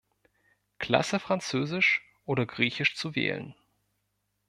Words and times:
Klasse 0.79 1.19
Französisch 1.19 2.01
oder 2.25 2.47
Griechisch 2.47 2.95
zu 2.95 3.13
wählen. 3.13 3.53